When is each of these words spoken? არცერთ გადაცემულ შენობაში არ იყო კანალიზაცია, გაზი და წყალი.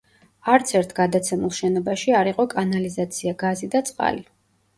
არცერთ 0.51 0.95
გადაცემულ 0.99 1.53
შენობაში 1.57 2.15
არ 2.21 2.31
იყო 2.33 2.47
კანალიზაცია, 2.55 3.35
გაზი 3.45 3.71
და 3.79 3.85
წყალი. 3.93 4.27